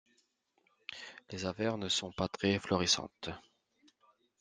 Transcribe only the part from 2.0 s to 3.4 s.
pas très florissantes.